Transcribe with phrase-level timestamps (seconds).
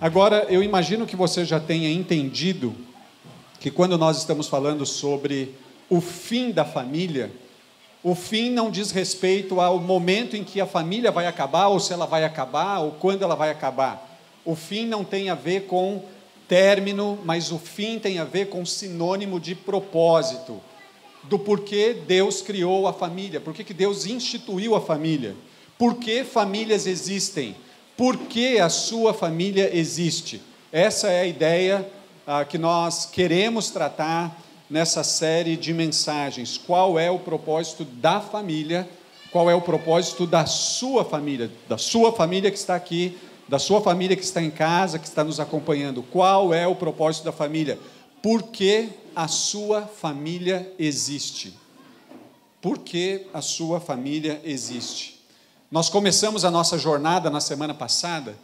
[0.00, 2.74] Agora, eu imagino que você já tenha entendido
[3.60, 5.54] que quando nós estamos falando sobre
[5.90, 7.30] o fim da família,
[8.02, 11.92] o fim não diz respeito ao momento em que a família vai acabar, ou se
[11.92, 14.18] ela vai acabar, ou quando ela vai acabar.
[14.42, 16.02] O fim não tem a ver com
[16.48, 20.62] término, mas o fim tem a ver com sinônimo de propósito,
[21.24, 25.36] do porquê Deus criou a família, por que Deus instituiu a família,
[25.76, 27.54] por que famílias existem,
[28.00, 30.40] por que a sua família existe.
[30.72, 31.86] Essa é a ideia
[32.26, 36.56] ah, que nós queremos tratar nessa série de mensagens.
[36.56, 38.88] Qual é o propósito da família?
[39.30, 41.50] Qual é o propósito da sua família?
[41.68, 45.22] Da sua família que está aqui, da sua família que está em casa, que está
[45.22, 46.02] nos acompanhando.
[46.02, 47.78] Qual é o propósito da família?
[48.22, 51.52] Por que a sua família existe?
[52.62, 55.19] Por que a sua família existe?
[55.70, 58.36] Nós começamos a nossa jornada na semana passada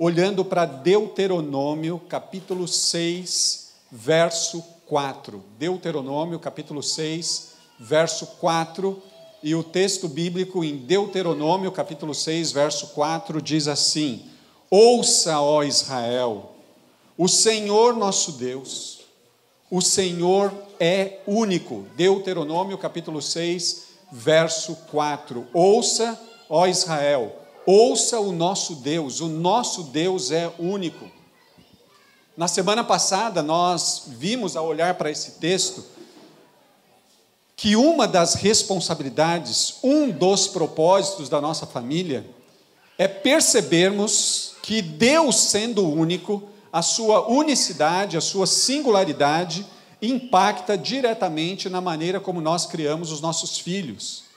[0.00, 5.44] olhando para Deuteronômio, capítulo 6, verso 4.
[5.56, 9.00] Deuteronômio, capítulo 6, verso 4.
[9.44, 14.24] E o texto bíblico em Deuteronômio, capítulo 6, verso 4, diz assim:
[14.68, 16.50] Ouça, ó Israel,
[17.16, 19.02] o Senhor nosso Deus,
[19.70, 21.86] o Senhor é único.
[21.94, 25.46] Deuteronômio, capítulo 6, verso 4.
[25.54, 26.18] Ouça,
[26.54, 31.10] ó Israel, ouça o nosso Deus, o nosso Deus é único.
[32.36, 35.82] Na semana passada, nós vimos, ao olhar para esse texto,
[37.56, 42.28] que uma das responsabilidades, um dos propósitos da nossa família,
[42.98, 49.64] é percebermos que Deus, sendo único, a sua unicidade, a sua singularidade,
[50.02, 54.31] impacta diretamente na maneira como nós criamos os nossos filhos.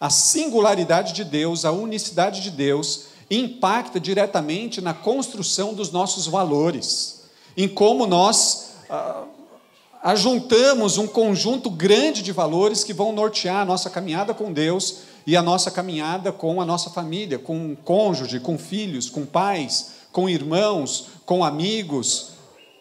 [0.00, 7.18] A singularidade de Deus, a unicidade de Deus, impacta diretamente na construção dos nossos valores
[7.58, 9.24] em como nós ah,
[10.00, 15.36] ajuntamos um conjunto grande de valores que vão nortear a nossa caminhada com Deus e
[15.36, 21.08] a nossa caminhada com a nossa família, com cônjuge, com filhos, com pais, com irmãos,
[21.26, 22.28] com amigos.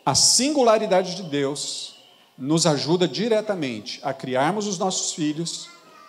[0.05, 1.95] A singularidade de Deus
[2.37, 5.67] nos ajuda diretamente a criarmos os nossos filhos,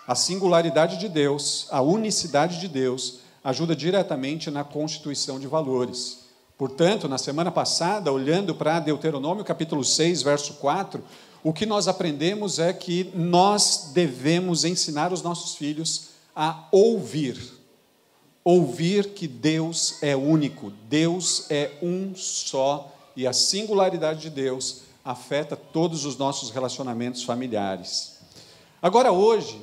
[0.08, 6.20] a singularidade de Deus, a unicidade de Deus, ajuda diretamente na constituição de valores.
[6.56, 11.04] Portanto, na semana passada, olhando para Deuteronômio capítulo 6, verso 4,
[11.44, 17.38] o que nós aprendemos é que nós devemos ensinar os nossos filhos a ouvir.
[18.42, 25.54] Ouvir que Deus é único, Deus é um só e a singularidade de Deus afeta
[25.54, 28.16] todos os nossos relacionamentos familiares.
[28.80, 29.60] Agora, hoje,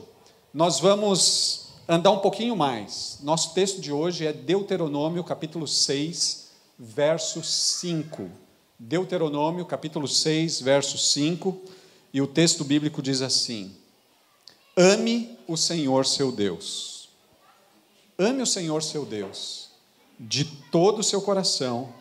[0.56, 3.20] nós vamos andar um pouquinho mais.
[3.22, 6.50] Nosso texto de hoje é Deuteronômio capítulo 6,
[6.80, 8.32] verso 5.
[8.80, 11.62] Deuteronômio, capítulo 6, verso 5,
[12.14, 13.76] e o texto bíblico diz assim:
[14.78, 17.10] Ame o Senhor seu Deus.
[18.18, 19.72] Ame o Senhor seu Deus
[20.18, 21.94] de todo o seu coração,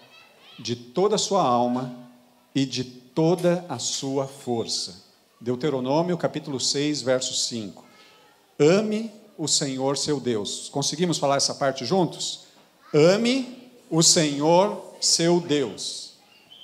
[0.60, 1.92] de toda a sua alma
[2.54, 5.02] e de toda a sua força.
[5.40, 7.93] Deuteronômio, capítulo 6, verso 5.
[8.58, 10.68] Ame o Senhor seu Deus.
[10.70, 12.40] Conseguimos falar essa parte juntos?
[12.92, 16.12] Ame o Senhor seu Deus.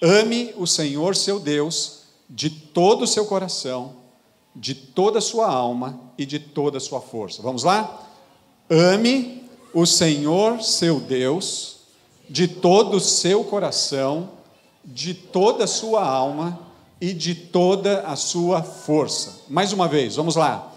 [0.03, 3.97] Ame o Senhor seu Deus de todo o seu coração,
[4.55, 7.43] de toda a sua alma e de toda a sua força.
[7.43, 8.09] Vamos lá?
[8.71, 11.81] Ame o Senhor seu Deus
[12.29, 14.31] de todo o seu coração,
[14.85, 16.61] de toda a sua alma
[17.01, 19.41] e de toda a sua força.
[19.49, 20.73] Mais uma vez, vamos lá.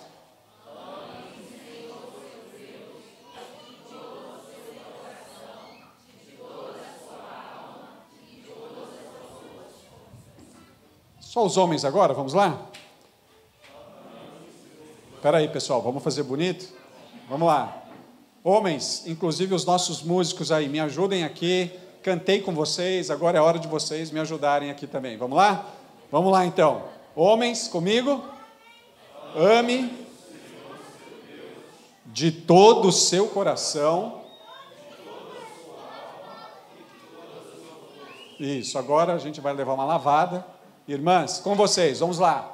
[11.34, 12.62] Só os homens agora, vamos lá?
[15.16, 16.72] Espera aí, pessoal, vamos fazer bonito?
[17.28, 17.86] Vamos lá.
[18.44, 21.72] Homens, inclusive os nossos músicos aí, me ajudem aqui.
[22.04, 25.18] Cantei com vocês, agora é hora de vocês me ajudarem aqui também.
[25.18, 25.66] Vamos lá?
[26.12, 26.84] Vamos lá então.
[27.16, 28.24] Homens, comigo?
[29.36, 29.92] Ame
[32.06, 34.22] de todo o seu coração.
[38.40, 40.53] Isso, agora a gente vai levar uma lavada
[40.86, 42.50] Irmãs, com vocês, vamos lá.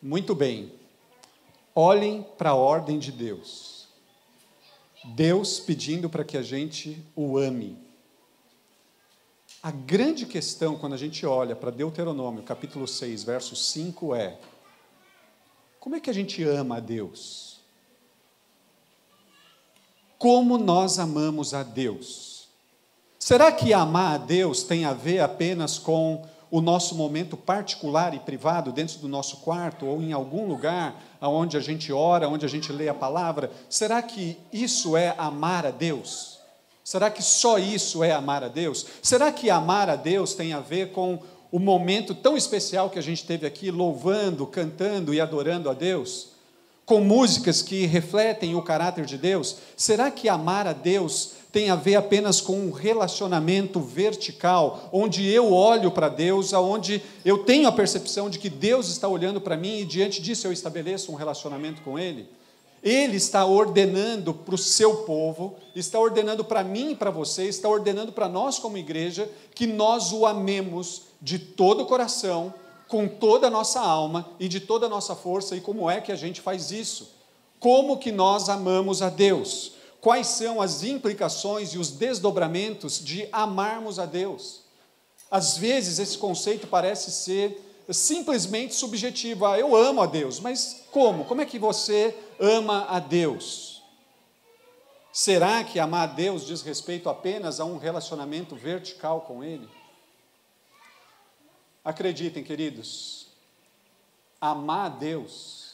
[0.00, 0.72] Muito bem.
[1.74, 3.88] Olhem para a ordem de Deus.
[5.04, 7.76] Deus pedindo para que a gente o ame.
[9.62, 14.38] A grande questão quando a gente olha para Deuteronômio, capítulo 6, verso 5 é:
[15.78, 17.57] como é que a gente ama a Deus?
[20.18, 22.48] Como nós amamos a Deus?
[23.20, 28.18] Será que amar a Deus tem a ver apenas com o nosso momento particular e
[28.18, 32.48] privado dentro do nosso quarto ou em algum lugar onde a gente ora, onde a
[32.48, 36.38] gente lê a palavra, será que isso é amar a Deus?
[36.82, 38.86] Será que só isso é amar a Deus?
[39.00, 41.20] Será que amar a Deus tem a ver com
[41.52, 46.37] o momento tão especial que a gente teve aqui, louvando, cantando e adorando a Deus?
[46.88, 49.56] Com músicas que refletem o caráter de Deus?
[49.76, 55.52] Será que amar a Deus tem a ver apenas com um relacionamento vertical, onde eu
[55.52, 59.80] olho para Deus, aonde eu tenho a percepção de que Deus está olhando para mim
[59.80, 62.26] e diante disso eu estabeleço um relacionamento com Ele.
[62.82, 67.68] Ele está ordenando para o seu povo, está ordenando para mim e para você, está
[67.68, 72.54] ordenando para nós como igreja que nós o amemos de todo o coração,
[72.88, 75.54] com toda a nossa alma e de toda a nossa força.
[75.54, 77.12] E como é que a gente faz isso?
[77.60, 79.78] Como que nós amamos a Deus?
[80.00, 84.62] quais são as implicações e os desdobramentos de amarmos a Deus.
[85.30, 89.46] Às vezes esse conceito parece ser simplesmente subjetivo.
[89.46, 91.24] Ah, eu amo a Deus, mas como?
[91.24, 93.82] Como é que você ama a Deus?
[95.12, 99.68] Será que amar a Deus diz respeito apenas a um relacionamento vertical com Ele?
[101.88, 103.28] Acreditem, queridos,
[104.38, 105.72] amar a Deus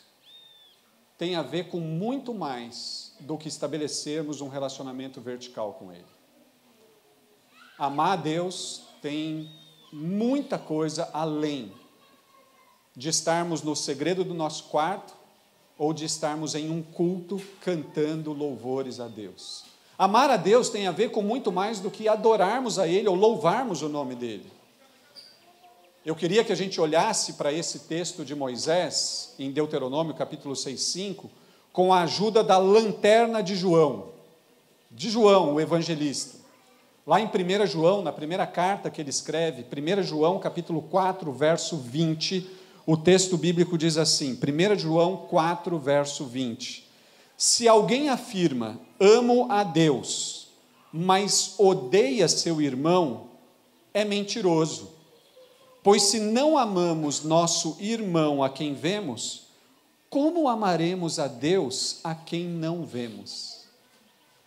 [1.19, 6.05] tem a ver com muito mais do que estabelecermos um relacionamento vertical com Ele.
[7.77, 9.51] Amar a Deus tem
[9.93, 11.73] muita coisa além
[12.95, 15.13] de estarmos no segredo do nosso quarto
[15.77, 19.65] ou de estarmos em um culto cantando louvores a Deus.
[19.99, 23.17] Amar a Deus tem a ver com muito mais do que adorarmos a Ele ou
[23.17, 24.54] louvarmos o nome dEle.
[26.05, 30.79] Eu queria que a gente olhasse para esse texto de Moisés, em Deuteronômio capítulo 6,
[30.79, 31.31] 5,
[31.73, 34.11] com a ajuda da lanterna de João,
[34.91, 36.45] de João, o evangelista.
[37.07, 41.79] Lá em 1 João, na primeira carta que ele escreve, 1 João capítulo 4, verso
[41.79, 42.51] 20,
[42.85, 46.87] o texto bíblico diz assim, 1 João 4, verso 20:
[47.35, 50.49] Se alguém afirma, amo a Deus,
[50.93, 53.29] mas odeia seu irmão,
[53.95, 54.94] é mentiroso.
[55.85, 59.43] Pois se não amamos nosso irmão a quem vemos,
[60.09, 63.67] como amaremos a Deus a quem não vemos?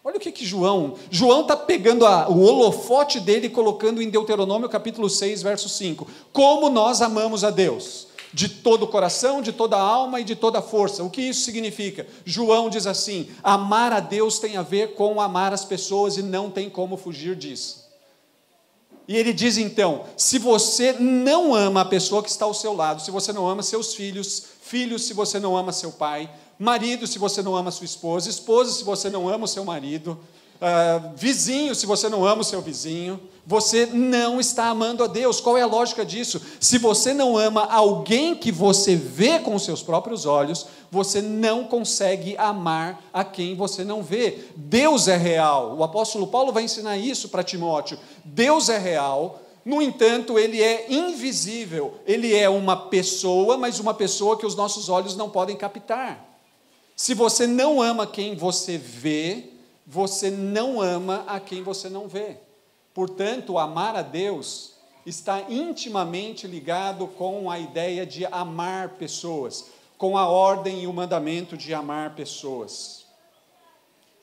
[0.04, 4.10] Olha o que, que João, João está pegando a, o holofote dele e colocando em
[4.10, 6.08] Deuteronômio capítulo 6, verso 5.
[6.34, 8.08] Como nós amamos a Deus?
[8.34, 11.04] De todo o coração, de toda a alma e de toda a força.
[11.04, 12.08] O que isso significa?
[12.26, 16.50] João diz assim: amar a Deus tem a ver com amar as pessoas e não
[16.50, 17.87] tem como fugir disso.
[19.08, 23.02] E ele diz então: se você não ama a pessoa que está ao seu lado,
[23.02, 26.30] se você não ama seus filhos, Filho, se você não ama seu pai.
[26.60, 28.30] Marido, se você não ama sua esposa.
[28.30, 30.20] Esposa, se você não ama o seu marido.
[30.60, 35.40] Uh, vizinho, se você não ama o seu vizinho, você não está amando a Deus.
[35.40, 36.42] Qual é a lógica disso?
[36.60, 42.38] Se você não ama alguém que você vê com seus próprios olhos, você não consegue
[42.38, 44.46] amar a quem você não vê.
[44.56, 45.76] Deus é real.
[45.76, 48.00] O apóstolo Paulo vai ensinar isso para Timóteo.
[48.24, 49.42] Deus é real.
[49.66, 51.96] No entanto, ele é invisível.
[52.06, 56.26] Ele é uma pessoa, mas uma pessoa que os nossos olhos não podem captar.
[56.96, 59.50] Se você não ama quem você vê,
[59.86, 62.38] você não ama a quem você não vê.
[62.94, 64.72] Portanto, amar a Deus
[65.06, 69.68] está intimamente ligado com a ideia de amar pessoas,
[69.98, 73.06] com a ordem e o mandamento de amar pessoas.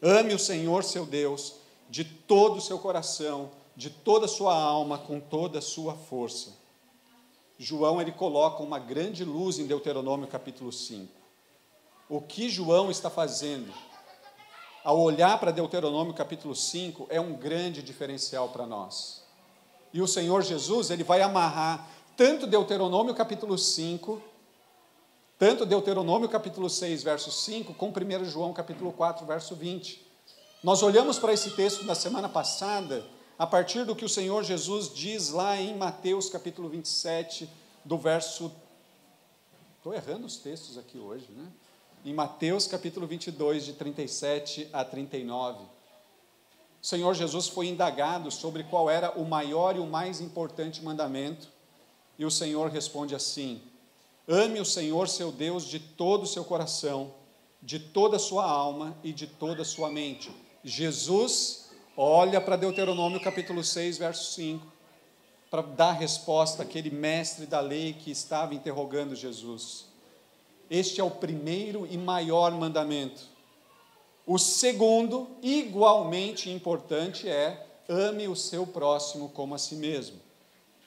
[0.02, 1.56] Ame o Senhor seu Deus
[1.90, 6.52] de todo o seu coração, de toda a sua alma, com toda a sua força.
[7.58, 11.12] João ele coloca uma grande luz em Deuteronômio capítulo 5.
[12.08, 13.72] O que João está fazendo
[14.84, 19.24] ao olhar para Deuteronômio capítulo 5 é um grande diferencial para nós.
[19.92, 24.20] E o Senhor Jesus, ele vai amarrar tanto Deuteronômio capítulo 5,
[25.38, 30.04] tanto Deuteronômio capítulo 6, verso 5, com 1 João capítulo 4, verso 20.
[30.62, 33.04] Nós olhamos para esse texto na semana passada
[33.38, 37.48] a partir do que o Senhor Jesus diz lá em Mateus capítulo 27,
[37.84, 38.52] do verso.
[39.78, 41.46] Estou errando os textos aqui hoje, né?
[42.04, 45.64] em Mateus capítulo 22, de 37 a 39.
[46.82, 51.48] O Senhor Jesus foi indagado sobre qual era o maior e o mais importante mandamento,
[52.18, 53.60] e o Senhor responde assim:
[54.26, 57.12] Ame o Senhor seu Deus de todo o seu coração,
[57.60, 60.30] de toda a sua alma e de toda a sua mente.
[60.62, 64.66] Jesus olha para Deuteronômio capítulo 6, verso 5,
[65.50, 69.86] para dar resposta àquele mestre da lei que estava interrogando Jesus.
[70.70, 73.22] Este é o primeiro e maior mandamento.
[74.26, 80.18] O segundo, igualmente importante, é ame o seu próximo como a si mesmo.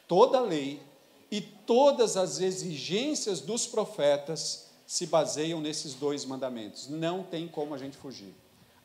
[0.08, 0.82] Toda lei
[1.30, 6.88] e todas as exigências dos profetas se baseiam nesses dois mandamentos.
[6.88, 8.34] Não tem como a gente fugir.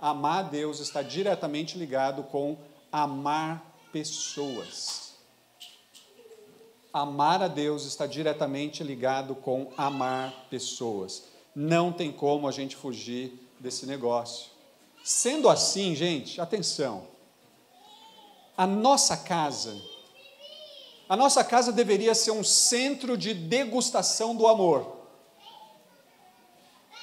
[0.00, 2.58] Amar a Deus está diretamente ligado com
[2.90, 5.12] amar pessoas.
[6.92, 11.24] Amar a Deus está diretamente ligado com amar pessoas.
[11.54, 14.50] Não tem como a gente fugir desse negócio.
[15.04, 17.06] Sendo assim, gente, atenção.
[18.56, 19.80] A nossa casa,
[21.12, 24.96] a nossa casa deveria ser um centro de degustação do amor.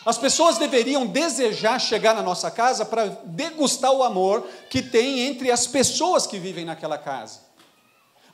[0.04, 5.52] As pessoas deveriam desejar chegar na nossa casa para degustar o amor que tem entre
[5.52, 7.42] as pessoas que vivem naquela casa.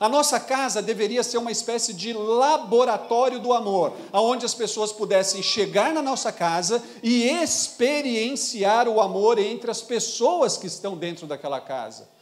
[0.00, 5.42] A nossa casa deveria ser uma espécie de laboratório do amor, onde as pessoas pudessem
[5.42, 11.60] chegar na nossa casa e experienciar o amor entre as pessoas que estão dentro daquela
[11.60, 12.15] casa.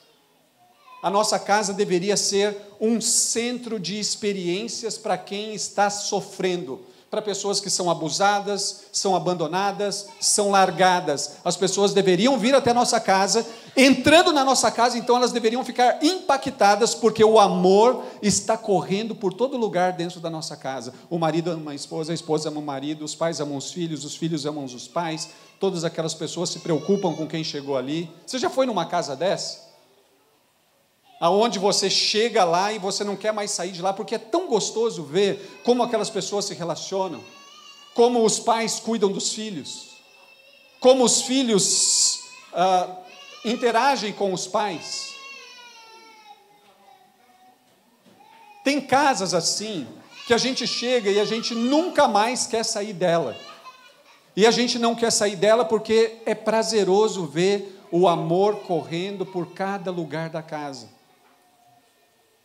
[1.05, 6.81] A nossa casa deveria ser um centro de experiências para quem está sofrendo
[7.11, 11.33] para pessoas que são abusadas, são abandonadas, são largadas.
[11.45, 13.47] As pessoas deveriam vir até nossa casa,
[13.77, 19.35] entrando na nossa casa, então elas deveriam ficar impactadas, porque o amor está correndo por
[19.35, 20.95] todo lugar dentro da nossa casa.
[21.11, 24.07] O marido ama a esposa, a esposa ama o marido, os pais amam os filhos,
[24.07, 25.29] os filhos amam os pais,
[25.61, 28.11] todas aquelas pessoas se preocupam com quem chegou ali.
[28.27, 29.64] Você já foi numa casa dessa?
[31.21, 34.47] Aonde você chega lá e você não quer mais sair de lá, porque é tão
[34.47, 37.23] gostoso ver como aquelas pessoas se relacionam,
[37.95, 39.91] como os pais cuidam dos filhos,
[40.81, 42.21] como os filhos
[42.53, 42.99] ah,
[43.45, 45.15] interagem com os pais.
[48.65, 49.87] Tem casas assim
[50.27, 53.37] que a gente chega e a gente nunca mais quer sair dela.
[54.37, 59.53] E a gente não quer sair dela porque é prazeroso ver o amor correndo por
[59.53, 60.89] cada lugar da casa.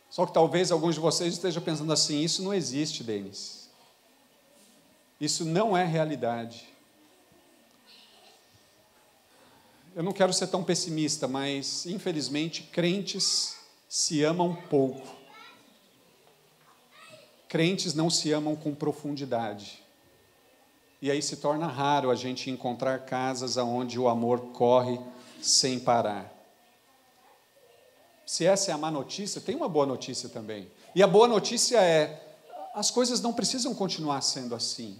[0.10, 3.70] Só que talvez alguns de vocês estejam pensando assim: isso não existe, Denis.
[5.20, 6.68] Isso não é realidade.
[9.96, 15.06] Eu não quero ser tão pessimista, mas infelizmente crentes se amam pouco.
[17.48, 19.84] Crentes não se amam com profundidade.
[21.02, 25.00] E aí se torna raro a gente encontrar casas onde o amor corre
[25.42, 26.39] sem parar.
[28.30, 30.70] Se essa é a má notícia, tem uma boa notícia também.
[30.94, 32.38] E a boa notícia é:
[32.76, 35.00] as coisas não precisam continuar sendo assim.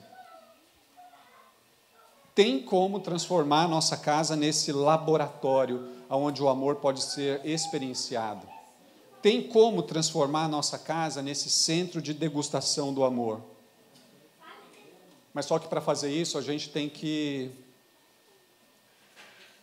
[2.34, 8.48] Tem como transformar a nossa casa nesse laboratório onde o amor pode ser experienciado.
[9.22, 13.42] Tem como transformar a nossa casa nesse centro de degustação do amor.
[15.36, 17.52] Mas só que para fazer isso a gente tem que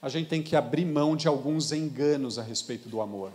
[0.01, 3.33] a gente tem que abrir mão de alguns enganos a respeito do amor.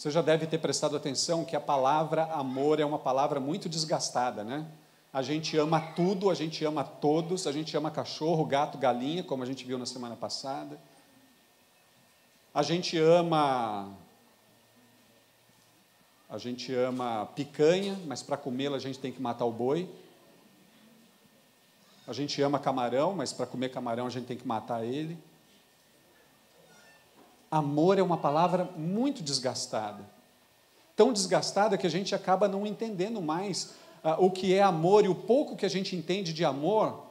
[0.00, 4.42] Você já deve ter prestado atenção que a palavra amor é uma palavra muito desgastada,
[4.42, 4.66] né?
[5.12, 9.42] A gente ama tudo, a gente ama todos, a gente ama cachorro, gato, galinha, como
[9.42, 10.80] a gente viu na semana passada.
[12.54, 13.94] A gente ama
[16.30, 19.86] a gente ama picanha, mas para comê-la a gente tem que matar o boi.
[22.08, 25.18] A gente ama camarão, mas para comer camarão a gente tem que matar ele.
[27.50, 30.08] Amor é uma palavra muito desgastada.
[30.94, 35.08] Tão desgastada que a gente acaba não entendendo mais uh, o que é amor e
[35.08, 37.06] o pouco que a gente entende de amor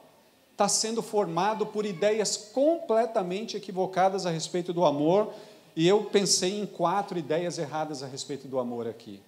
[0.52, 5.32] está sendo formado por ideias completamente equivocadas a respeito do amor.
[5.76, 9.20] E eu pensei em quatro ideias erradas a respeito do amor aqui.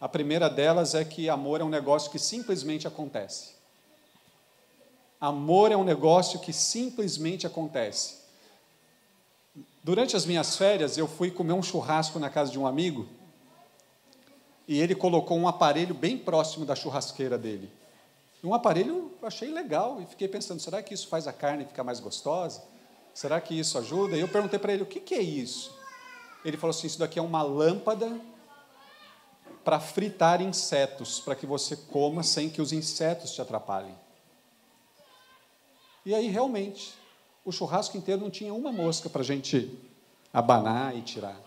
[0.00, 3.58] A primeira delas é que amor é um negócio que simplesmente acontece.
[5.20, 8.27] Amor é um negócio que simplesmente acontece.
[9.88, 13.08] Durante as minhas férias, eu fui comer um churrasco na casa de um amigo
[14.68, 17.72] e ele colocou um aparelho bem próximo da churrasqueira dele.
[18.44, 21.84] Um aparelho eu achei legal e fiquei pensando: será que isso faz a carne ficar
[21.84, 22.62] mais gostosa?
[23.14, 24.14] Será que isso ajuda?
[24.14, 25.74] E eu perguntei para ele: o que, que é isso?
[26.44, 28.20] Ele falou assim: isso daqui é uma lâmpada
[29.64, 33.96] para fritar insetos, para que você coma sem que os insetos te atrapalhem.
[36.04, 36.92] E aí, realmente,
[37.48, 39.74] o churrasco inteiro não tinha uma mosca para a gente
[40.32, 41.40] abanar e tirar.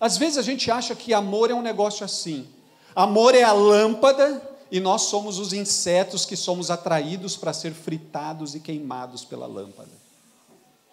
[0.00, 2.48] Às vezes a gente acha que amor é um negócio assim.
[2.94, 8.56] Amor é a lâmpada e nós somos os insetos que somos atraídos para ser fritados
[8.56, 9.90] e queimados pela lâmpada.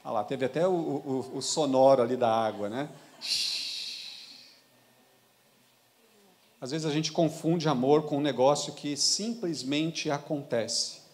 [0.03, 2.87] Olha lá, teve até o, o, o sonoro ali da água, né?
[6.61, 11.04] Às vezes a gente confunde amor com um negócio que simplesmente acontece.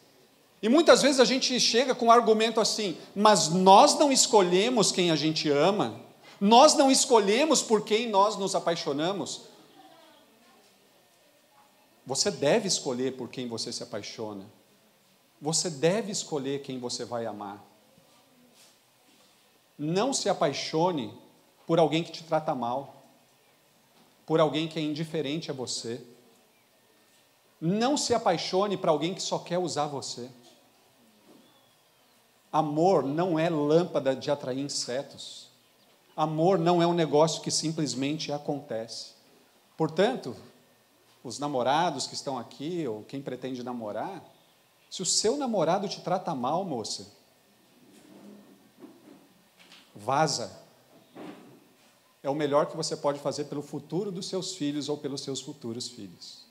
[0.61, 5.09] E muitas vezes a gente chega com um argumento assim, mas nós não escolhemos quem
[5.09, 5.99] a gente ama,
[6.39, 9.41] nós não escolhemos por quem nós nos apaixonamos.
[12.05, 14.45] Você deve escolher por quem você se apaixona.
[15.41, 17.63] Você deve escolher quem você vai amar.
[19.77, 21.11] Não se apaixone
[21.65, 23.03] por alguém que te trata mal,
[24.27, 26.05] por alguém que é indiferente a você.
[27.59, 30.29] Não se apaixone para alguém que só quer usar você.
[32.51, 35.50] Amor não é lâmpada de atrair insetos.
[36.15, 39.13] Amor não é um negócio que simplesmente acontece.
[39.77, 40.36] Portanto,
[41.24, 44.24] os namorados que estão aqui, ou quem pretende namorar,
[44.89, 47.08] se o seu namorado te trata mal, moça,
[49.96, 50.60] vaza.
[52.22, 55.41] É o melhor que você pode fazer pelo futuro dos seus filhos ou pelos seus
[55.41, 56.46] futuros filhos.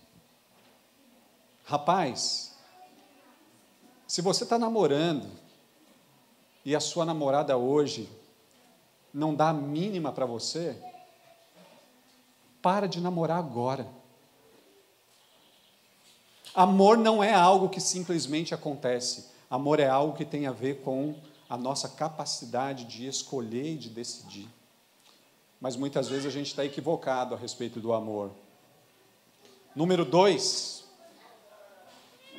[1.65, 2.57] Rapaz,
[4.07, 5.31] se você está namorando
[6.65, 8.09] e a sua namorada hoje
[9.13, 10.77] não dá a mínima para você,
[12.63, 13.87] para de namorar agora.
[16.55, 19.31] Amor não é algo que simplesmente acontece.
[19.49, 21.15] Amor é algo que tem a ver com
[21.49, 24.49] a nossa capacidade de escolher e de decidir.
[25.61, 28.31] Mas muitas vezes a gente está equivocado a respeito do amor.
[29.75, 30.85] Número dois,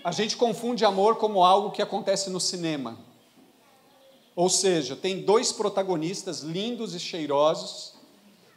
[0.03, 2.97] a gente confunde amor como algo que acontece no cinema.
[4.35, 7.95] Ou seja, tem dois protagonistas lindos e cheirosos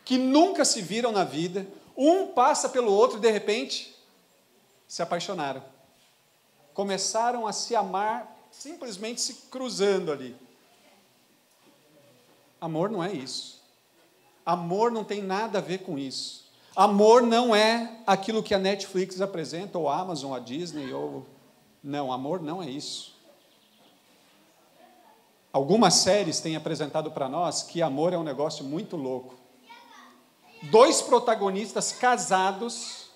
[0.05, 3.95] que nunca se viram na vida, um passa pelo outro e de repente
[4.87, 5.63] se apaixonaram.
[6.73, 10.37] Começaram a se amar simplesmente se cruzando ali.
[12.61, 13.63] Amor não é isso.
[14.45, 16.45] Amor não tem nada a ver com isso.
[16.77, 21.25] Amor não é aquilo que a Netflix apresenta, ou a Amazon, a Disney, ou.
[21.83, 23.14] Não, amor não é isso.
[25.55, 29.37] Algumas séries têm apresentado para nós que amor é um negócio muito louco.
[30.65, 33.11] Dois protagonistas casados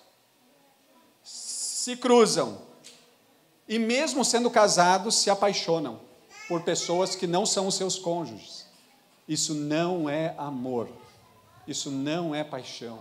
[1.21, 2.61] se cruzam
[3.67, 5.99] e, mesmo sendo casados, se apaixonam
[6.47, 8.65] por pessoas que não são os seus cônjuges.
[9.27, 10.87] Isso não é amor,
[11.67, 12.99] isso não é paixão.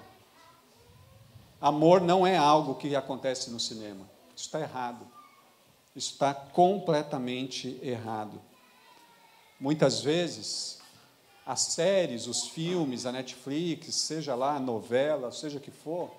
[1.60, 4.04] Amor não é algo que acontece no cinema.
[4.34, 5.06] Isso está errado.
[5.94, 8.47] Isso está completamente errado.
[9.60, 10.78] Muitas vezes,
[11.44, 16.10] as séries, os filmes, a Netflix, seja lá a novela, seja que for,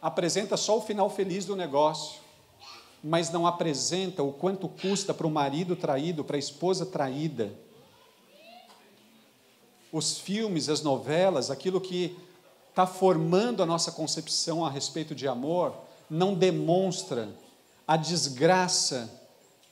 [0.00, 2.20] apresenta só o final feliz do negócio,
[3.02, 7.52] mas não apresenta o quanto custa para o marido traído, para a esposa traída.
[9.90, 12.16] Os filmes, as novelas, aquilo que
[12.70, 15.74] está formando a nossa concepção a respeito de amor,
[16.08, 17.28] não demonstra
[17.86, 19.23] a desgraça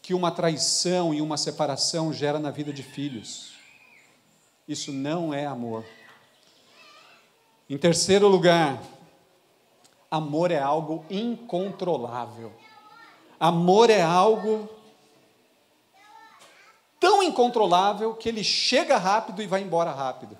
[0.02, 3.52] que uma traição e uma separação gera na vida de filhos.
[4.66, 5.84] Isso não é amor.
[7.70, 8.82] Em terceiro lugar,
[10.10, 12.52] amor é algo incontrolável.
[13.38, 14.68] Amor é algo
[16.98, 20.36] tão incontrolável que ele chega rápido e vai embora rápido.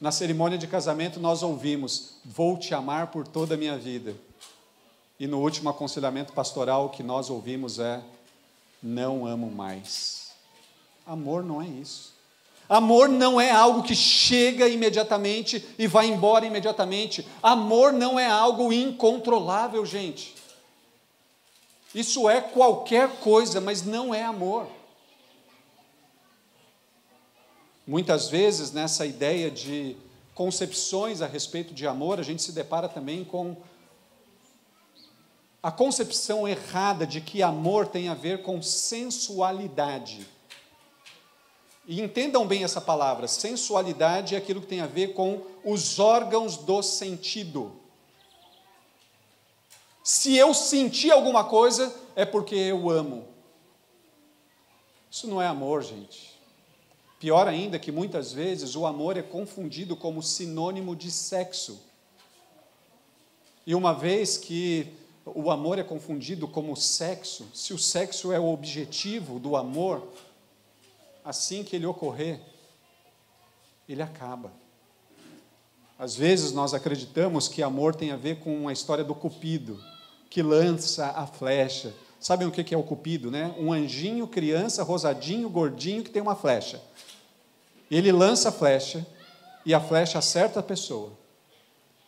[0.00, 4.16] Na cerimônia de casamento, nós ouvimos: Vou te amar por toda a minha vida.
[5.18, 8.02] E no último aconselhamento pastoral que nós ouvimos é:
[8.82, 10.32] não amo mais.
[11.06, 12.14] Amor não é isso.
[12.68, 17.26] Amor não é algo que chega imediatamente e vai embora imediatamente.
[17.42, 20.34] Amor não é algo incontrolável, gente.
[21.94, 24.66] Isso é qualquer coisa, mas não é amor.
[27.86, 29.96] Muitas vezes, nessa ideia de
[30.34, 33.56] concepções a respeito de amor, a gente se depara também com
[35.66, 40.24] a concepção errada de que amor tem a ver com sensualidade.
[41.84, 46.56] E entendam bem essa palavra: sensualidade é aquilo que tem a ver com os órgãos
[46.56, 47.72] do sentido.
[50.04, 53.26] Se eu sentir alguma coisa, é porque eu amo.
[55.10, 56.38] Isso não é amor, gente.
[57.18, 61.82] Pior ainda que muitas vezes o amor é confundido como sinônimo de sexo.
[63.66, 68.46] E uma vez que o amor é confundido como sexo, se o sexo é o
[68.46, 70.06] objetivo do amor,
[71.24, 72.40] assim que ele ocorrer,
[73.88, 74.52] ele acaba.
[75.98, 79.82] Às vezes nós acreditamos que amor tem a ver com a história do cupido,
[80.30, 81.92] que lança a flecha.
[82.20, 83.54] Sabem o que é o cupido, né?
[83.58, 86.80] Um anjinho, criança, rosadinho, gordinho, que tem uma flecha.
[87.90, 89.06] Ele lança a flecha
[89.64, 91.12] e a flecha acerta a pessoa.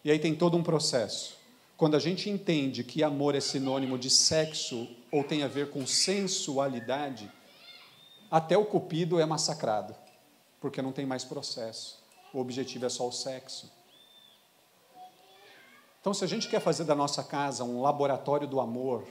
[0.05, 1.38] E aí tem todo um processo.
[1.79, 5.87] Quando a gente entende que amor é sinônimo de sexo ou tem a ver com
[5.87, 7.31] sensualidade,
[8.29, 9.95] até o cupido é massacrado,
[10.61, 12.03] porque não tem mais processo.
[12.35, 13.71] O objetivo é só o sexo.
[16.01, 19.07] Então, se a gente quer fazer da nossa casa um laboratório do amor,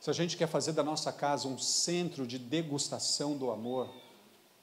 [0.00, 3.90] se a gente quer fazer da nossa casa um centro de degustação do amor,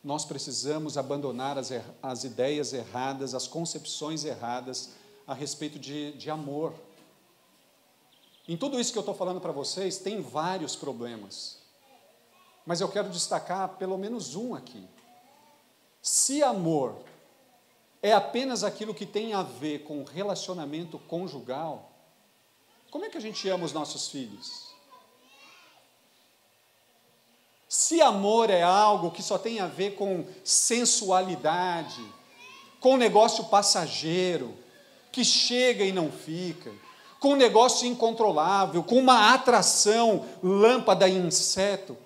[0.04, 4.94] nós precisamos abandonar as, er as ideias erradas, as concepções erradas
[5.28, 6.74] a respeito de, de amor.
[8.48, 11.58] Em tudo isso que eu estou falando para vocês, tem vários problemas.
[12.66, 14.88] Mas eu quero destacar pelo menos um aqui.
[16.02, 16.96] Se amor
[18.02, 21.92] é apenas aquilo que tem a ver com relacionamento conjugal,
[22.92, 24.66] como é que a gente ama os nossos filhos?
[27.68, 32.02] Se amor é algo que só tem a ver com sensualidade,
[32.80, 34.56] com negócio passageiro,
[35.12, 36.72] que chega e não fica,
[37.26, 41.98] com um negócio incontrolável, com uma atração lâmpada e inseto,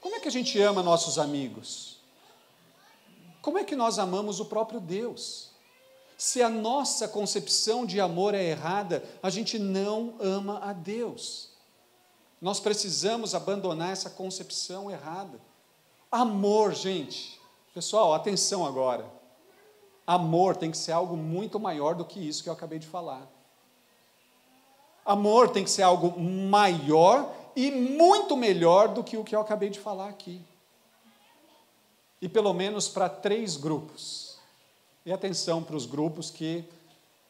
[0.00, 1.96] como é que a gente ama nossos amigos?
[3.42, 5.50] Como é que nós amamos o próprio Deus?
[6.16, 11.48] Se a nossa concepção de amor é errada, a gente não ama a Deus.
[12.40, 15.40] Nós precisamos abandonar essa concepção errada.
[16.08, 17.40] Amor, gente.
[17.74, 19.04] Pessoal, atenção agora.
[20.06, 23.37] Amor tem que ser algo muito maior do que isso que eu acabei de falar.
[25.08, 29.70] Amor tem que ser algo maior e muito melhor do que o que eu acabei
[29.70, 30.38] de falar aqui.
[32.20, 34.36] E pelo menos para três grupos.
[35.06, 36.62] E atenção para os grupos que,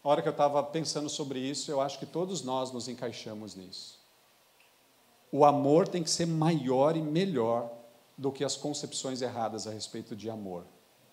[0.03, 3.55] a hora que eu estava pensando sobre isso, eu acho que todos nós nos encaixamos
[3.55, 4.01] nisso.
[5.31, 7.71] O amor tem que ser maior e melhor
[8.17, 10.65] do que as concepções erradas a respeito de amor.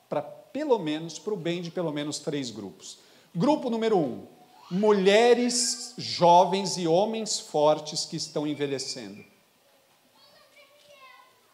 [0.10, 2.97] Para pelo menos, para o bem de pelo menos três grupos.
[3.36, 4.25] Grupo número um:
[4.69, 9.23] mulheres jovens e homens fortes que estão envelhecendo.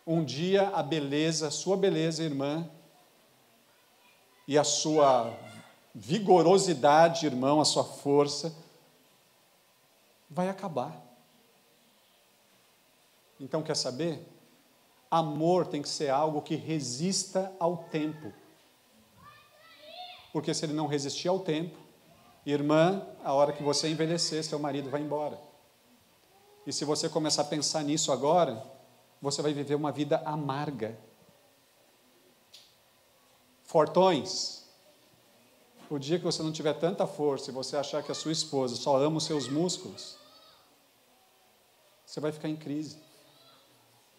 [0.05, 2.69] Um dia a beleza, a sua beleza, irmã,
[4.47, 5.37] e a sua
[5.93, 8.53] vigorosidade, irmão, a sua força,
[10.29, 11.01] vai acabar.
[13.39, 14.27] Então, quer saber?
[15.09, 18.33] Amor tem que ser algo que resista ao tempo.
[20.31, 21.77] Porque se ele não resistir ao tempo,
[22.45, 25.39] irmã, a hora que você envelhecer, seu marido vai embora.
[26.65, 28.63] E se você começar a pensar nisso agora,
[29.21, 30.97] você vai viver uma vida amarga
[33.71, 34.65] Fortões.
[35.89, 38.75] O dia que você não tiver tanta força e você achar que a sua esposa
[38.75, 40.17] só ama os seus músculos,
[42.05, 42.97] você vai ficar em crise.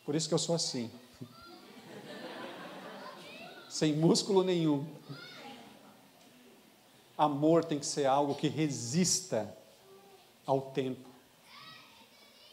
[0.07, 0.91] Por isso que eu sou assim.
[3.69, 4.87] Sem músculo nenhum.
[7.17, 9.57] Amor tem que ser algo que resista
[10.47, 11.09] ao tempo.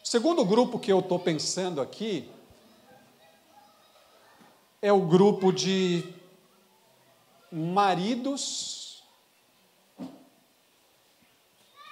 [0.03, 2.29] O segundo grupo que eu estou pensando aqui
[4.81, 6.03] é o grupo de
[7.51, 9.03] maridos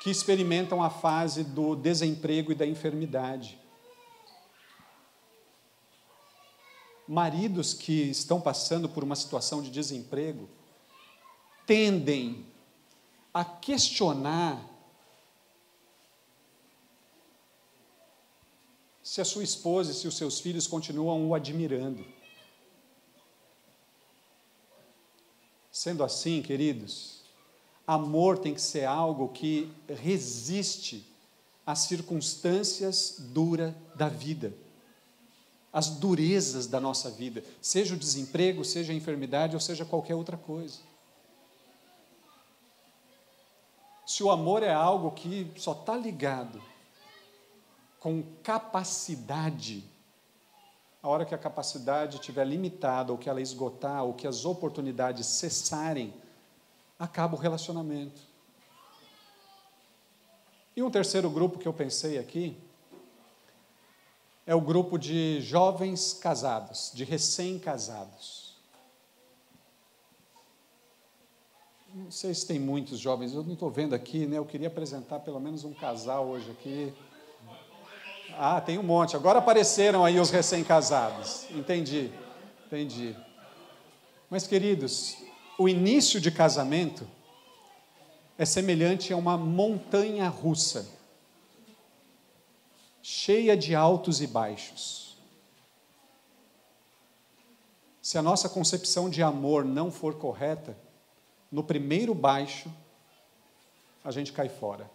[0.01, 3.59] que experimentam a fase do desemprego e da enfermidade.
[7.07, 10.49] Maridos que estão passando por uma situação de desemprego
[11.65, 12.45] tendem
[13.37, 14.67] a questionar
[19.03, 22.03] se a sua esposa e se os seus filhos continuam o admirando.
[25.71, 27.21] Sendo assim, queridos,
[27.85, 31.05] amor tem que ser algo que resiste
[31.63, 34.51] às circunstâncias duras da vida,
[35.71, 40.37] às durezas da nossa vida, seja o desemprego, seja a enfermidade ou seja qualquer outra
[40.37, 40.86] coisa.
[44.07, 46.59] Se o amor é algo que só está ligado
[47.99, 49.83] com capacidade
[51.01, 55.25] a hora que a capacidade estiver limitada, ou que ela esgotar, ou que as oportunidades
[55.25, 56.13] cessarem,
[56.99, 58.19] acaba o relacionamento.
[60.75, 62.57] E um terceiro grupo que eu pensei aqui
[64.45, 68.46] é o grupo de jovens casados, de recém-casados.
[71.97, 74.37] Não sei se tem muitos jovens, eu não estou vendo aqui, né?
[74.37, 76.93] Eu queria apresentar pelo menos um casal hoje aqui.
[78.37, 79.15] Ah, tem um monte.
[79.15, 81.49] Agora apareceram aí os recém-casados.
[81.49, 82.11] Entendi,
[82.67, 83.15] entendi.
[84.29, 85.17] Mas, queridos,
[85.57, 87.07] o início de casamento
[88.37, 90.87] é semelhante a uma montanha russa,
[93.01, 95.17] cheia de altos e baixos.
[98.03, 100.77] Se a nossa concepção de amor não for correta,
[101.51, 102.71] no primeiro baixo,
[104.03, 104.89] a gente cai fora.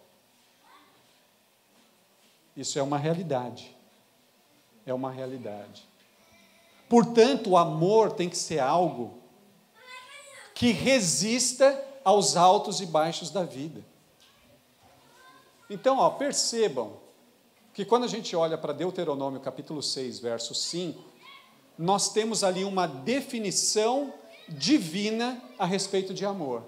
[2.57, 3.75] Isso é uma realidade.
[4.85, 5.87] É uma realidade.
[6.88, 9.19] Portanto, o amor tem que ser algo
[10.55, 13.83] que resista aos altos e baixos da vida.
[15.71, 17.01] Então, ó, percebam
[17.73, 21.03] que quando a gente olha para Deuteronômio capítulo 6, verso 5,
[21.79, 24.12] nós temos ali uma definição
[24.53, 26.62] divina a respeito de amor.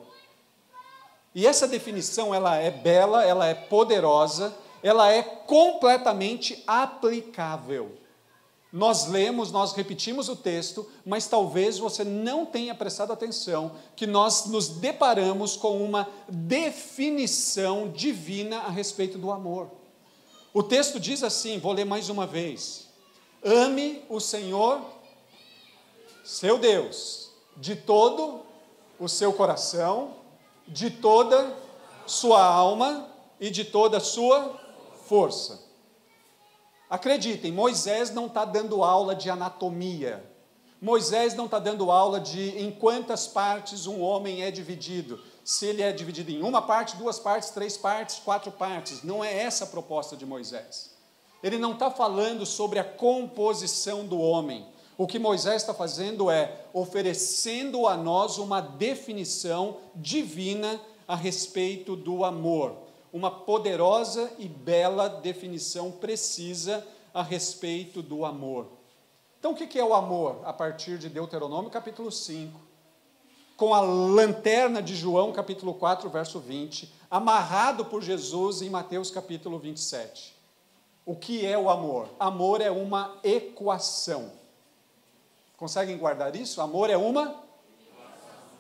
[1.34, 7.92] E essa definição, ela é bela, ela é poderosa, ela é completamente aplicável.
[8.72, 14.46] Nós lemos, nós repetimos o texto, mas talvez você não tenha prestado atenção que nós
[14.46, 19.70] nos deparamos com uma definição divina a respeito do amor.
[20.52, 22.88] O texto diz assim, vou ler mais uma vez:
[23.44, 24.80] Ame o Senhor,
[26.24, 28.42] seu Deus, de todo
[28.98, 30.14] o seu coração,
[30.66, 31.56] de toda
[32.06, 33.08] sua alma
[33.40, 34.58] e de toda sua
[35.06, 35.62] força.
[36.88, 40.24] Acreditem, Moisés não está dando aula de anatomia.
[40.80, 45.18] Moisés não está dando aula de em quantas partes um homem é dividido.
[45.42, 49.02] Se ele é dividido em uma parte, duas partes, três partes, quatro partes.
[49.02, 50.90] Não é essa a proposta de Moisés.
[51.42, 54.66] Ele não está falando sobre a composição do homem.
[54.96, 62.24] O que Moisés está fazendo é oferecendo a nós uma definição divina a respeito do
[62.24, 68.66] amor uma poderosa e bela definição precisa a respeito do amor.
[69.38, 70.40] Então, o que é o amor?
[70.44, 72.58] A partir de Deuteronômio capítulo 5,
[73.56, 79.60] com a lanterna de João capítulo 4, verso 20, amarrado por Jesus em Mateus capítulo
[79.60, 80.34] 27.
[81.06, 82.08] O que é o amor?
[82.18, 84.32] Amor é uma equação.
[85.56, 86.60] Conseguem guardar isso?
[86.60, 87.42] Amor é uma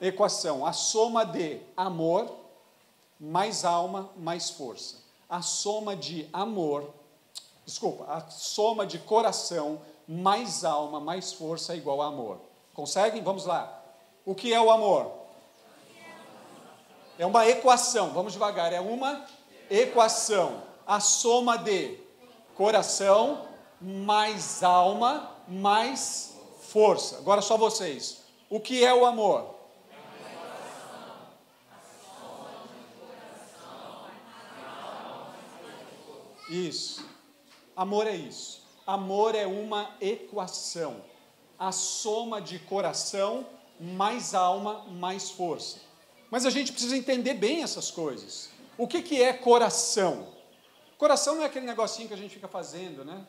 [0.00, 0.64] equação.
[0.64, 2.34] A soma de amor
[3.18, 5.02] mais alma, mais força.
[5.28, 6.92] A soma de amor,
[7.64, 12.38] desculpa, a soma de coração, mais alma, mais força é igual a amor.
[12.74, 13.22] Conseguem?
[13.22, 13.82] Vamos lá.
[14.24, 15.10] O que é o amor?
[17.18, 19.24] É uma equação, vamos devagar, é uma
[19.70, 20.62] equação.
[20.86, 21.98] A soma de
[22.54, 23.46] coração
[23.80, 26.33] mais alma mais
[26.74, 27.18] força.
[27.18, 28.24] Agora só vocês.
[28.50, 29.54] O que é o amor?
[36.50, 37.08] Isso.
[37.76, 38.64] Amor é isso.
[38.84, 41.00] Amor é uma equação.
[41.56, 43.46] A soma de coração
[43.78, 45.78] mais alma mais força.
[46.28, 48.50] Mas a gente precisa entender bem essas coisas.
[48.76, 50.26] O que, que é coração?
[50.98, 53.24] Coração não é aquele negocinho que a gente fica fazendo, né?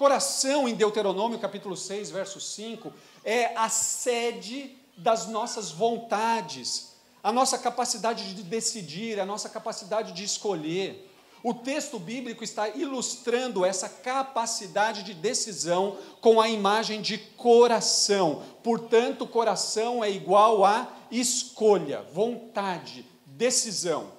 [0.00, 2.90] Coração, em Deuteronômio capítulo 6, verso 5,
[3.22, 10.24] é a sede das nossas vontades, a nossa capacidade de decidir, a nossa capacidade de
[10.24, 11.06] escolher.
[11.42, 18.42] O texto bíblico está ilustrando essa capacidade de decisão com a imagem de coração.
[18.62, 24.10] Portanto, coração é igual a escolha, vontade, decisão.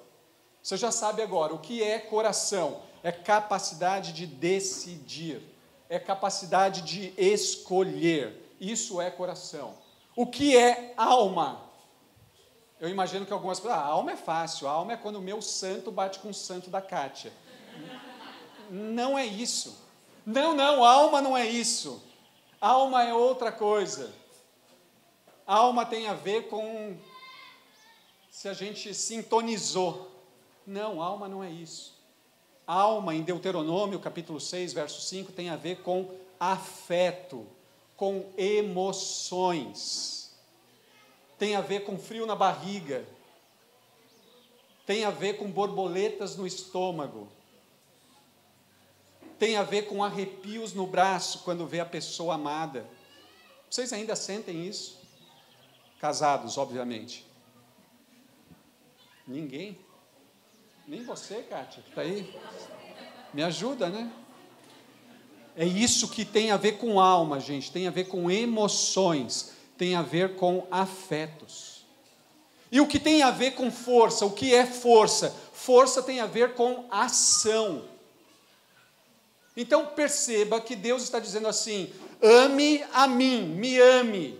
[0.62, 2.82] Você já sabe agora o que é coração?
[3.02, 5.50] É capacidade de decidir,
[5.92, 8.56] é capacidade de escolher.
[8.58, 9.74] Isso é coração.
[10.16, 11.60] O que é alma?
[12.80, 15.42] Eu imagino que algumas pessoas, ah, alma é fácil, a alma é quando o meu
[15.42, 17.30] santo bate com o santo da Kátia.
[18.70, 19.78] Não é isso.
[20.24, 22.02] Não, não, alma não é isso.
[22.58, 24.14] Alma é outra coisa.
[25.46, 26.96] Alma tem a ver com
[28.30, 30.10] se a gente sintonizou.
[30.66, 31.91] Não, alma não é isso.
[32.72, 37.46] Alma, em Deuteronômio, capítulo 6, verso 5, tem a ver com afeto,
[37.96, 40.12] com emoções
[41.42, 43.04] tem a ver com frio na barriga,
[44.86, 47.26] tem a ver com borboletas no estômago,
[49.40, 52.88] tem a ver com arrepios no braço quando vê a pessoa amada.
[53.68, 55.00] Vocês ainda sentem isso?
[55.98, 57.26] Casados, obviamente.
[59.26, 59.76] Ninguém?
[60.86, 62.34] Nem você, Kátia, que está aí.
[63.32, 64.10] Me ajuda, né?
[65.56, 69.96] É isso que tem a ver com alma, gente, tem a ver com emoções tem
[69.96, 71.84] a ver com afetos.
[72.70, 74.24] E o que tem a ver com força?
[74.24, 75.34] O que é força?
[75.52, 77.82] Força tem a ver com ação.
[79.56, 81.92] Então perceba que Deus está dizendo assim:
[82.22, 84.38] ame a mim, me ame.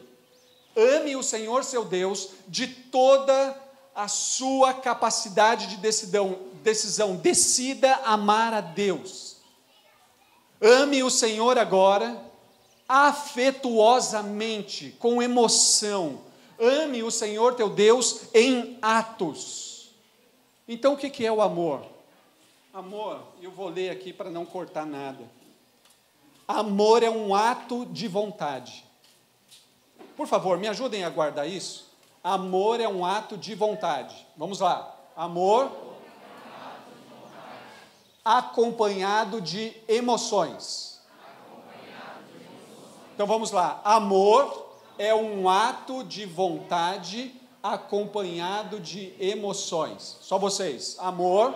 [0.77, 3.61] Ame o Senhor seu Deus de toda
[3.95, 7.17] a sua capacidade de decisão, decisão.
[7.17, 9.37] Decida amar a Deus.
[10.61, 12.23] Ame o Senhor agora,
[12.89, 16.21] afetuosamente, com emoção.
[16.59, 19.91] Ame o Senhor teu Deus em atos.
[20.69, 21.85] Então o que é o amor?
[22.73, 25.29] Amor, eu vou ler aqui para não cortar nada.
[26.49, 28.85] Amor é um ato de vontade.
[30.17, 31.92] Por favor, me ajudem a guardar isso.
[32.23, 34.27] Amor é um ato de vontade.
[34.37, 34.95] Vamos lá.
[35.17, 35.71] Amor
[38.25, 41.01] acompanhado de emoções.
[43.15, 43.81] Então vamos lá.
[43.85, 50.19] Amor é um ato de vontade acompanhado de emoções.
[50.21, 50.97] Só vocês.
[50.99, 51.55] Amor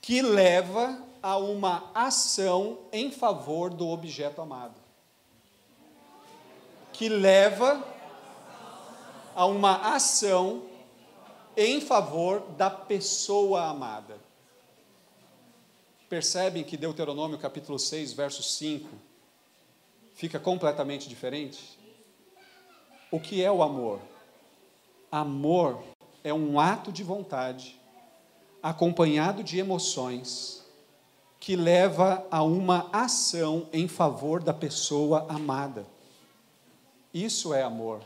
[0.00, 4.79] que leva a uma ação em favor do objeto amado.
[7.00, 7.82] Que leva
[9.34, 10.64] a uma ação
[11.56, 14.18] em favor da pessoa amada.
[16.10, 18.86] Percebem que Deuteronômio capítulo 6, verso 5
[20.14, 21.78] fica completamente diferente?
[23.10, 23.98] O que é o amor?
[25.10, 25.82] Amor
[26.22, 27.80] é um ato de vontade
[28.62, 30.66] acompanhado de emoções,
[31.40, 35.86] que leva a uma ação em favor da pessoa amada.
[37.12, 38.00] Isso é amor.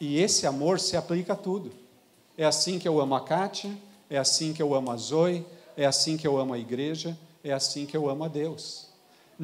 [0.00, 1.72] E esse amor se aplica a tudo.
[2.36, 3.70] É assim que eu amo a Kátia,
[4.10, 5.44] é assim que eu amo a Zoe,
[5.76, 8.92] é assim que eu amo a igreja, é assim que eu amo a Deus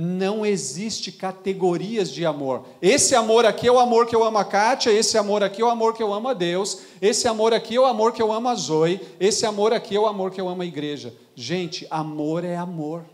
[0.01, 2.64] não existe categorias de amor.
[2.81, 5.64] Esse amor aqui é o amor que eu amo a Kátia, esse amor aqui é
[5.64, 8.33] o amor que eu amo a Deus, esse amor aqui é o amor que eu
[8.33, 11.12] amo a Zoe, esse amor aqui é o amor que eu amo a igreja.
[11.35, 13.05] Gente, amor é amor.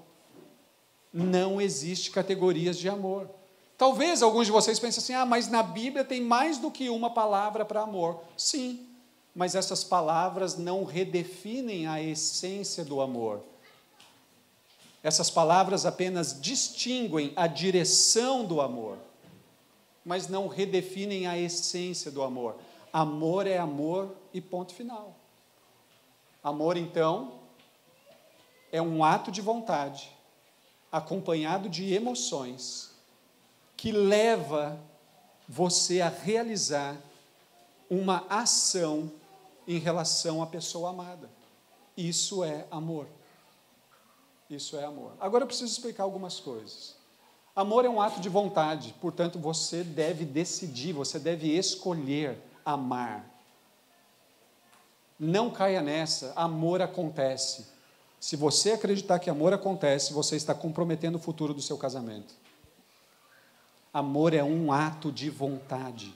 [1.10, 3.30] Não existe categorias de amor.
[3.76, 7.10] Talvez alguns de vocês pensem assim: ah, mas na Bíblia tem mais do que uma
[7.10, 8.20] palavra para amor.
[8.36, 8.86] Sim,
[9.34, 13.42] mas essas palavras não redefinem a essência do amor
[15.04, 18.96] essas palavras apenas distinguem a direção do amor,
[20.02, 22.56] mas não redefinem a essência do amor.
[22.90, 25.14] Amor é amor e ponto final.
[26.42, 27.34] Amor, então,
[28.72, 30.10] é um ato de vontade,
[30.90, 32.93] acompanhado de emoções,
[33.76, 34.78] que leva
[35.48, 36.96] você a realizar
[37.90, 39.10] uma ação
[39.66, 41.28] em relação à pessoa amada.
[41.96, 43.06] Isso é amor.
[44.48, 45.12] Isso é amor.
[45.20, 46.94] Agora eu preciso explicar algumas coisas.
[47.56, 53.24] Amor é um ato de vontade, portanto você deve decidir, você deve escolher amar.
[55.18, 57.66] Não caia nessa, amor acontece.
[58.18, 62.34] Se você acreditar que amor acontece, você está comprometendo o futuro do seu casamento.
[63.94, 66.12] Amor é um ato de vontade.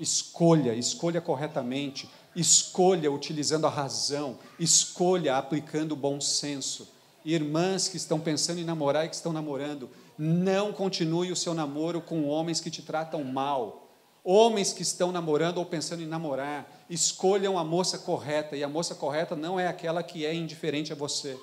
[0.00, 6.88] Escolha, escolha corretamente, escolha utilizando a razão, escolha aplicando o bom senso.
[7.24, 12.00] Irmãs que estão pensando em namorar e que estão namorando, não continue o seu namoro
[12.00, 13.88] com homens que te tratam mal.
[14.24, 18.92] Homens que estão namorando ou pensando em namorar, escolham a moça correta, e a moça
[18.92, 21.38] correta não é aquela que é indiferente a você.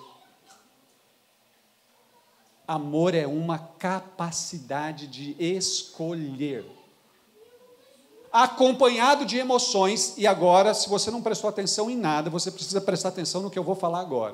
[2.74, 6.66] Amor é uma capacidade de escolher
[8.34, 13.10] acompanhado de emoções, e agora, se você não prestou atenção em nada, você precisa prestar
[13.10, 14.34] atenção no que eu vou falar agora.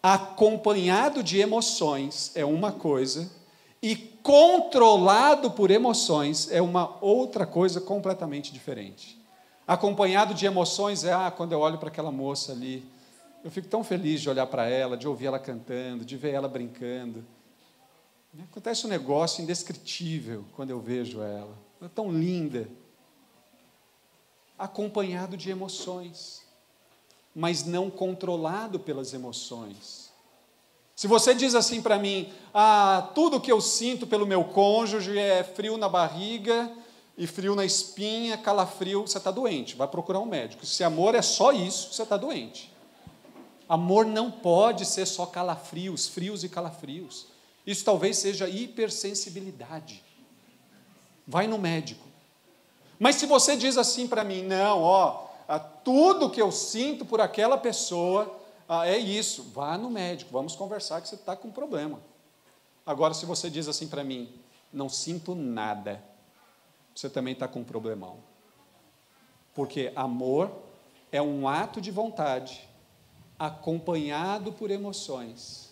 [0.00, 3.28] Acompanhado de emoções é uma coisa,
[3.82, 9.20] e controlado por emoções é uma outra coisa completamente diferente.
[9.66, 12.88] Acompanhado de emoções é, ah, quando eu olho para aquela moça ali,
[13.42, 16.46] eu fico tão feliz de olhar para ela, de ouvir ela cantando, de ver ela
[16.46, 17.24] brincando.
[18.38, 21.58] Acontece um negócio indescritível quando eu vejo ela.
[21.80, 22.68] Ela é tão linda
[24.56, 26.42] acompanhado de emoções,
[27.34, 30.10] mas não controlado pelas emoções.
[30.94, 35.42] Se você diz assim para mim, ah, tudo que eu sinto pelo meu cônjuge é
[35.42, 36.70] frio na barriga
[37.16, 40.64] e frio na espinha, calafrio, você está doente, vai procurar um médico.
[40.66, 42.70] Se amor é só isso, você está doente.
[43.68, 47.26] Amor não pode ser só calafrios, frios e calafrios.
[47.66, 50.02] Isso talvez seja hipersensibilidade.
[51.26, 52.06] Vai no médico.
[52.98, 55.28] Mas se você diz assim para mim, não, ó,
[55.84, 58.38] tudo que eu sinto por aquela pessoa
[58.84, 62.00] é isso, vá no médico, vamos conversar que você está com problema.
[62.84, 64.32] Agora, se você diz assim para mim,
[64.72, 66.02] não sinto nada,
[66.94, 68.18] você também está com um problemão.
[69.54, 70.50] Porque amor
[71.10, 72.68] é um ato de vontade
[73.38, 75.69] acompanhado por emoções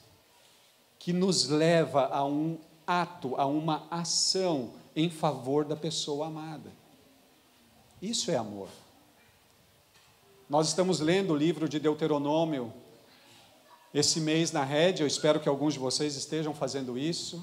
[1.08, 6.70] que nos leva a um ato, a uma ação em favor da pessoa amada.
[8.02, 8.68] Isso é amor.
[10.50, 12.70] Nós estamos lendo o livro de Deuteronômio
[13.94, 17.42] esse mês na rede, eu espero que alguns de vocês estejam fazendo isso.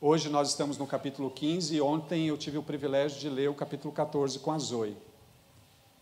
[0.00, 3.54] Hoje nós estamos no capítulo 15 e ontem eu tive o privilégio de ler o
[3.54, 4.96] capítulo 14 com a Zoe.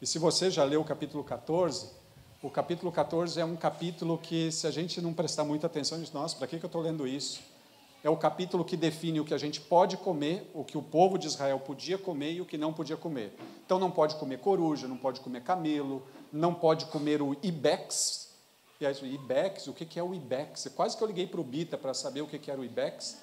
[0.01, 1.91] E se você já leu o capítulo 14,
[2.43, 6.01] o capítulo 14 é um capítulo que, se a gente não prestar muita atenção, a
[6.01, 7.43] gente, nossa, para que eu estou lendo isso?
[8.03, 11.19] É o capítulo que define o que a gente pode comer, o que o povo
[11.19, 13.37] de Israel podia comer e o que não podia comer.
[13.67, 18.31] Então não pode comer coruja, não pode comer camelo, não pode comer o ibex.
[18.81, 20.67] E aí, ibex, o que é o ibex?
[20.75, 23.21] Quase que eu liguei para o Bita para saber o que era o ibex,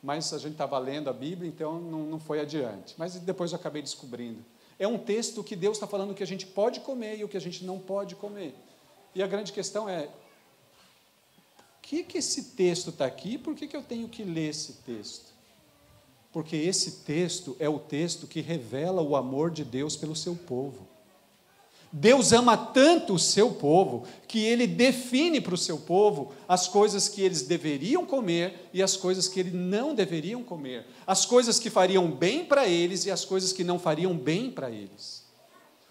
[0.00, 2.94] mas a gente estava lendo a Bíblia, então não, não foi adiante.
[2.96, 4.44] Mas depois eu acabei descobrindo.
[4.78, 7.28] É um texto que Deus está falando o que a gente pode comer e o
[7.28, 8.54] que a gente não pode comer.
[9.14, 10.08] E a grande questão é:
[11.56, 14.74] por que, que esse texto está aqui por que, que eu tenho que ler esse
[14.84, 15.32] texto?
[16.32, 20.93] Porque esse texto é o texto que revela o amor de Deus pelo seu povo.
[21.96, 27.08] Deus ama tanto o seu povo que ele define para o seu povo as coisas
[27.08, 31.70] que eles deveriam comer e as coisas que eles não deveriam comer, as coisas que
[31.70, 35.22] fariam bem para eles e as coisas que não fariam bem para eles.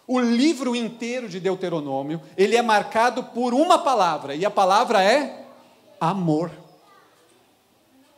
[0.06, 5.45] O livro inteiro de Deuteronômio, ele é marcado por uma palavra, e a palavra é
[6.01, 6.51] amor.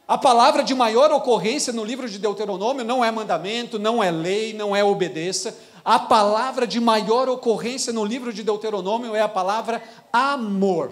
[0.07, 4.53] A palavra de maior ocorrência no livro de Deuteronômio não é mandamento, não é lei,
[4.53, 5.55] não é obedeça.
[5.85, 10.91] A palavra de maior ocorrência no livro de Deuteronômio é a palavra amor.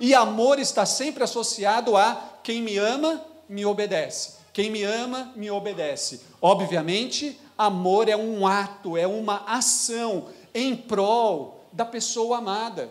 [0.00, 4.36] E amor está sempre associado a quem me ama, me obedece.
[4.50, 6.22] Quem me ama, me obedece.
[6.40, 12.88] Obviamente, amor é um ato, é uma ação em prol da pessoa amada.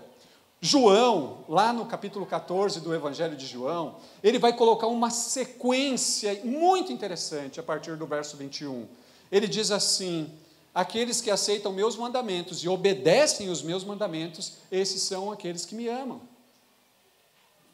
[0.61, 6.93] João, lá no capítulo 14 do Evangelho de João, ele vai colocar uma sequência muito
[6.93, 8.85] interessante a partir do verso 21.
[9.31, 10.31] Ele diz assim:
[10.73, 15.87] Aqueles que aceitam meus mandamentos e obedecem os meus mandamentos, esses são aqueles que me
[15.87, 16.21] amam.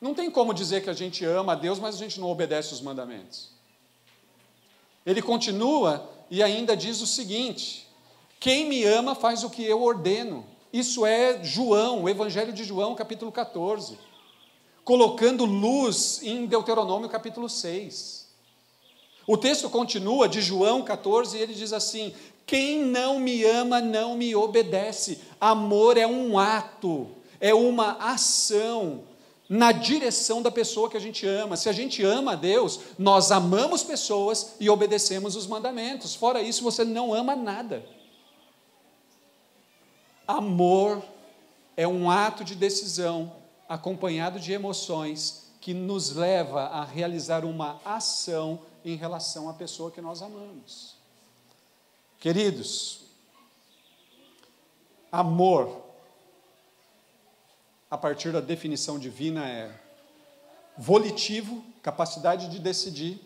[0.02, 2.74] Não tem como dizer que a gente ama a Deus, mas a gente não obedece
[2.74, 3.52] os mandamentos.
[5.06, 7.88] Ele continua e ainda diz o seguinte:
[8.40, 10.46] quem me ama faz o que eu ordeno.
[10.72, 13.98] Isso é João, o Evangelho de João, capítulo 14,
[14.84, 18.28] colocando luz em Deuteronômio, capítulo 6.
[19.26, 22.14] O texto continua de João 14 e ele diz assim:
[22.48, 25.20] quem não me ama não me obedece.
[25.40, 27.10] Amor é um ato,
[27.42, 29.04] é uma ação
[29.50, 31.58] na direção da pessoa que a gente ama.
[31.58, 36.16] Se a gente ama a Deus, nós amamos pessoas e obedecemos os mandamentos.
[36.16, 37.86] Fora isso, você não ama nada.
[40.26, 41.04] Amor
[41.76, 43.34] é um ato de decisão
[43.68, 50.00] acompanhado de emoções que nos leva a realizar uma ação em relação à pessoa que
[50.00, 50.97] nós amamos.
[52.20, 53.02] Queridos,
[55.12, 55.84] amor,
[57.92, 59.72] a partir da definição divina, é
[60.76, 63.22] volitivo, capacidade de decidir,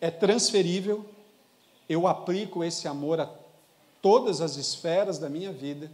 [0.00, 1.04] é transferível,
[1.86, 3.30] eu aplico esse amor a
[4.00, 5.90] todas as esferas da minha vida.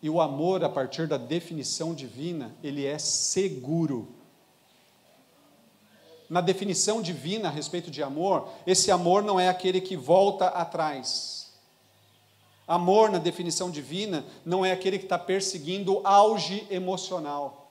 [0.00, 4.14] E o amor, a partir da definição divina, ele é seguro
[6.28, 11.52] na definição divina a respeito de amor, esse amor não é aquele que volta atrás.
[12.66, 17.70] Amor, na definição divina, não é aquele que está perseguindo auge emocional.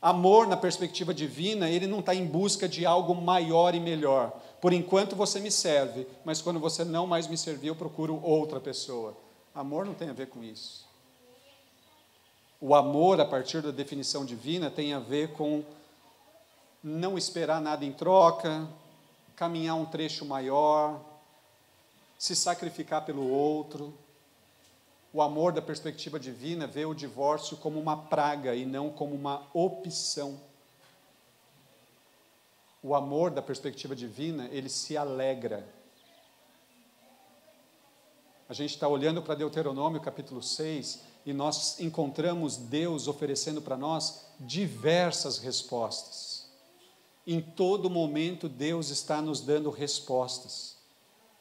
[0.00, 4.30] Amor, na perspectiva divina, ele não está em busca de algo maior e melhor.
[4.60, 8.60] Por enquanto você me serve, mas quando você não mais me servir, eu procuro outra
[8.60, 9.16] pessoa.
[9.52, 10.86] Amor não tem a ver com isso.
[12.60, 15.64] O amor, a partir da definição divina, tem a ver com
[16.82, 18.68] não esperar nada em troca,
[19.34, 21.00] caminhar um trecho maior,
[22.18, 23.92] se sacrificar pelo outro.
[25.12, 29.46] O amor da perspectiva divina vê o divórcio como uma praga e não como uma
[29.52, 30.40] opção.
[32.82, 35.66] O amor da perspectiva divina, ele se alegra.
[38.48, 44.26] A gente está olhando para Deuteronômio capítulo 6 e nós encontramos Deus oferecendo para nós
[44.38, 46.25] diversas respostas.
[47.26, 50.76] Em todo momento, Deus está nos dando respostas.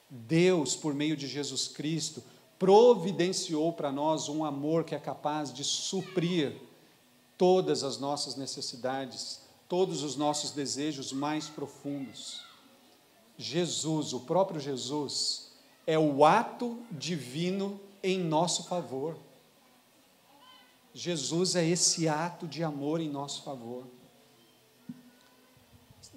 [0.10, 2.24] Deus, por meio de Jesus Cristo,
[2.58, 6.56] providenciou para nós um amor que é capaz de suprir
[7.38, 12.42] todas as nossas necessidades, todos os nossos desejos mais profundos.
[13.38, 15.52] Jesus, o próprio Jesus,
[15.86, 19.18] é o ato divino em nosso favor.
[20.94, 23.84] Jesus é esse ato de amor em nosso favor.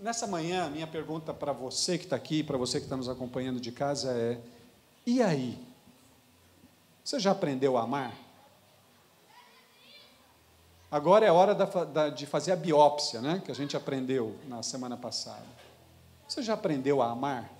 [0.00, 3.60] Nessa manhã, minha pergunta para você que está aqui, para você que está nos acompanhando
[3.60, 4.38] de casa é:
[5.04, 5.58] e aí?
[7.02, 8.14] Você já aprendeu a amar?
[10.88, 13.42] Agora é hora da, da, de fazer a biópsia, né?
[13.44, 15.44] Que a gente aprendeu na semana passada.
[16.28, 17.50] Você já aprendeu a amar?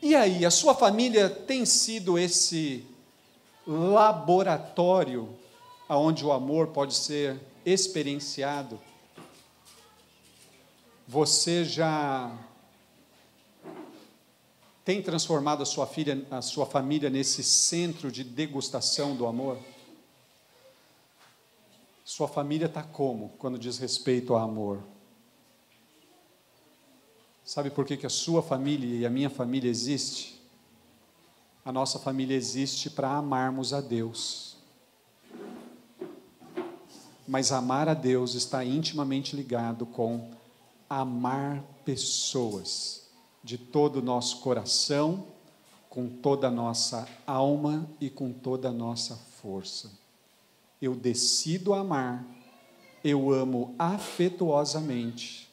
[0.00, 2.86] E aí, a sua família tem sido esse
[3.66, 5.28] laboratório
[5.86, 8.80] aonde o amor pode ser experienciado?
[11.06, 12.34] Você já
[14.82, 19.58] tem transformado a sua filha, a sua família nesse centro de degustação do amor?
[22.04, 24.82] Sua família está como quando diz respeito ao amor?
[27.44, 30.40] Sabe por que, que a sua família e a minha família existe?
[31.62, 34.56] A nossa família existe para amarmos a Deus.
[37.28, 40.30] Mas amar a Deus está intimamente ligado com
[40.88, 43.08] amar pessoas
[43.42, 45.26] de todo o nosso coração,
[45.88, 49.92] com toda a nossa alma e com toda a nossa força.
[50.80, 52.26] Eu decido amar,
[53.04, 55.48] eu amo afetuosamente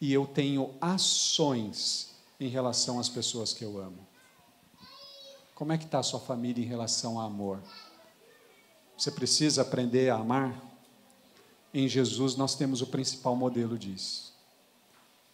[0.00, 4.06] e eu tenho ações em relação às pessoas que eu amo.
[5.54, 7.60] Como é que está a sua família em relação ao amor?
[8.96, 10.67] Você precisa aprender a amar?
[11.78, 14.34] Em Jesus nós temos o principal modelo disso.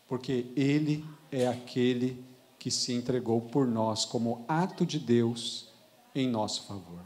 [0.07, 2.22] Porque Ele é aquele
[2.59, 5.70] que se entregou por nós como ato de Deus
[6.14, 7.01] em nosso favor.